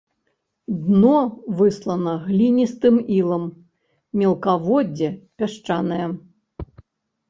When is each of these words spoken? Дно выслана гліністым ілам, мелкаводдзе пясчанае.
Дно 0.85 1.17
выслана 1.59 2.15
гліністым 2.25 2.95
ілам, 3.19 3.47
мелкаводдзе 4.25 5.09
пясчанае. 5.41 6.07